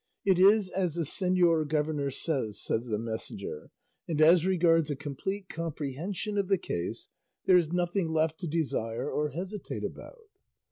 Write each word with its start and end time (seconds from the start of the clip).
"It 0.25 0.39
is 0.39 0.71
as 0.71 0.95
the 0.95 1.03
señor 1.03 1.67
governor 1.67 2.09
says," 2.09 2.59
said 2.59 2.85
the 2.85 2.97
messenger; 2.97 3.69
"and 4.07 4.19
as 4.19 4.47
regards 4.47 4.89
a 4.89 4.95
complete 4.95 5.47
comprehension 5.47 6.39
of 6.39 6.47
the 6.47 6.57
case, 6.57 7.09
there 7.45 7.55
is 7.57 7.71
nothing 7.71 8.11
left 8.11 8.39
to 8.39 8.47
desire 8.47 9.07
or 9.11 9.29
hesitate 9.29 9.83
about." 9.83 10.25